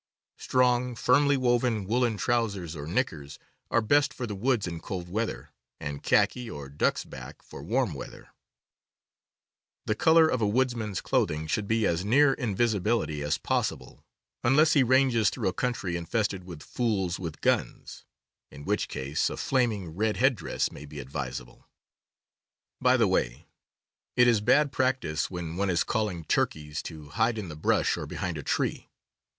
[0.39, 3.37] Strong, firmly woven woolen trou sers or knickers
[3.69, 8.29] are best for the woods in cold weather, and khaki or duxbak for warm weather.
[9.85, 13.21] THE SPORTSMAN'S CLOTHING 15 The color of a woodsman's clothing should be as near inTisibility
[13.23, 14.03] as possible—
[14.43, 18.03] unless he ranges through a country infested with fools with guns,
[18.49, 21.67] in which case a flaming red head dress may be advisable.
[22.81, 23.45] By the way,
[24.15, 28.07] it is bad practice when one is calling turkeys to hide in the brush or
[28.07, 28.89] behind a tree.